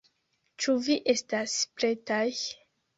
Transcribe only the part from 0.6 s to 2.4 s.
Ĉu vi estas pretaj?